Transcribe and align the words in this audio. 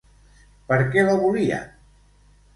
Per 0.71 0.79
què 0.95 1.03
la 1.11 1.19
volien? 1.25 1.71